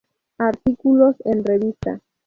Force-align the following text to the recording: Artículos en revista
Artículos 0.39 1.15
en 1.25 1.45
revista 1.45 1.99